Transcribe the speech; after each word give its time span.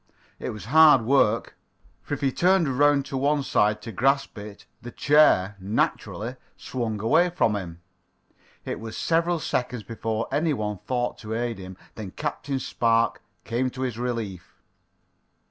It 0.39 0.49
was 0.49 0.65
hard 0.65 1.03
work, 1.03 1.55
for 2.01 2.15
if 2.15 2.21
he 2.21 2.31
turned 2.31 2.67
around 2.67 3.05
to 3.05 3.17
one 3.17 3.43
side 3.43 3.83
to 3.83 3.91
grasp 3.91 4.35
it, 4.39 4.65
the 4.81 4.89
chair, 4.89 5.55
naturally, 5.59 6.37
swung 6.57 6.99
away 6.99 7.29
from 7.29 7.55
him. 7.55 7.81
It 8.65 8.79
was 8.79 8.97
several 8.97 9.37
seconds 9.37 9.83
before 9.83 10.27
any 10.31 10.53
one 10.55 10.79
thought 10.79 11.19
to 11.19 11.35
aid 11.35 11.59
him. 11.59 11.77
Then 11.93 12.09
Captain 12.09 12.57
Spark 12.57 13.21
came 13.45 13.69
to 13.69 13.81
his 13.81 13.99
relief. 13.99 14.55